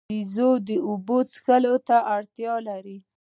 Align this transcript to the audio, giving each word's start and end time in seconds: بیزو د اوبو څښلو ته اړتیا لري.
بیزو 0.09 0.49
د 0.67 0.69
اوبو 0.87 1.17
څښلو 1.31 1.75
ته 1.87 1.97
اړتیا 2.15 2.53
لري. 2.67 2.97